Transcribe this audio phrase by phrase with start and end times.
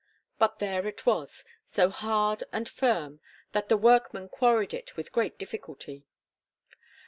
[0.39, 3.19] But there it was, so hard and firm
[3.51, 6.07] that the workmen quarried it with great difficulty.